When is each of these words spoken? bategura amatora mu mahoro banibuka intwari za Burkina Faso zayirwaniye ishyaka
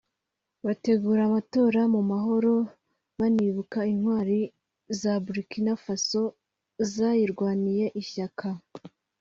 bategura 0.65 1.21
amatora 1.29 1.81
mu 1.93 2.01
mahoro 2.11 2.53
banibuka 3.19 3.79
intwari 3.93 4.39
za 4.99 5.13
Burkina 5.23 5.73
Faso 5.83 6.21
zayirwaniye 6.91 7.85
ishyaka 8.01 8.47